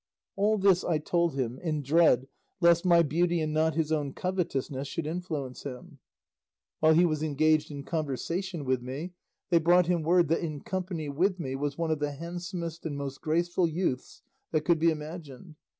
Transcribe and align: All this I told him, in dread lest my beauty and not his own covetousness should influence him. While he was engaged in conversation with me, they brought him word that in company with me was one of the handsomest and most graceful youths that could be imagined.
All 0.35 0.57
this 0.57 0.83
I 0.83 0.97
told 0.97 1.35
him, 1.35 1.59
in 1.59 1.83
dread 1.83 2.27
lest 2.59 2.83
my 2.85 3.03
beauty 3.03 3.39
and 3.39 3.53
not 3.53 3.75
his 3.75 3.91
own 3.91 4.13
covetousness 4.13 4.87
should 4.87 5.05
influence 5.05 5.61
him. 5.61 5.99
While 6.79 6.95
he 6.95 7.05
was 7.05 7.21
engaged 7.21 7.69
in 7.69 7.83
conversation 7.83 8.65
with 8.65 8.81
me, 8.81 9.13
they 9.51 9.59
brought 9.59 9.85
him 9.85 10.01
word 10.01 10.27
that 10.29 10.43
in 10.43 10.61
company 10.61 11.07
with 11.07 11.39
me 11.39 11.55
was 11.55 11.77
one 11.77 11.91
of 11.91 11.99
the 11.99 12.13
handsomest 12.13 12.83
and 12.83 12.97
most 12.97 13.21
graceful 13.21 13.67
youths 13.67 14.23
that 14.49 14.65
could 14.65 14.79
be 14.79 14.89
imagined. 14.89 15.53